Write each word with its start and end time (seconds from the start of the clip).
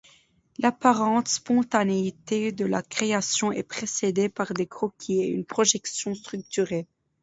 L'apparente 0.57 1.27
spontanéité 1.27 2.51
de 2.51 2.65
la 2.65 2.81
création 2.81 3.51
est 3.51 3.61
précédée 3.61 4.29
par 4.29 4.51
des 4.55 4.65
croquis 4.65 5.21
et 5.21 5.27
une 5.27 5.45
projection 5.45 6.15
structurée. 6.15 6.87